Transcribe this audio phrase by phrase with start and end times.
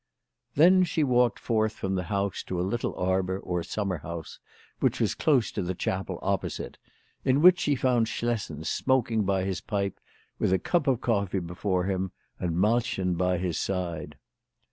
[0.55, 4.39] Then she walked forth from the house to a little arbour or summer house
[4.79, 6.79] which was close to the chapel opposite,
[7.23, 9.99] in which she found Schlessen smoking his pipe
[10.39, 14.17] with a cup of coffee before him, and Malchen by his side.